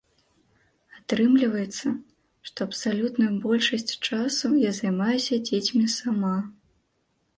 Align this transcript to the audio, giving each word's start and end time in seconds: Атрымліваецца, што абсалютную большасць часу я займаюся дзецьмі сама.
Атрымліваецца, 0.99 1.87
што 2.49 2.57
абсалютную 2.69 3.29
большасць 3.45 3.93
часу 4.07 4.47
я 4.63 4.71
займаюся 4.81 5.35
дзецьмі 5.49 5.83
сама. 6.01 6.35